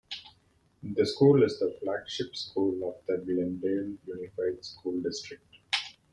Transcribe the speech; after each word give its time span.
The 0.81 1.05
school 1.05 1.43
is 1.43 1.59
the 1.59 1.77
Flagship 1.79 2.35
School 2.35 2.89
of 2.89 3.05
the 3.05 3.23
Glendale 3.23 3.95
Unified 4.07 4.65
School 4.65 4.99
District. 4.99 5.45